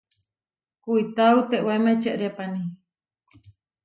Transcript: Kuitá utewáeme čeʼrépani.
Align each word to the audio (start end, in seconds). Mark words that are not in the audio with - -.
Kuitá 0.83 1.25
utewáeme 1.39 1.93
čeʼrépani. 2.01 2.61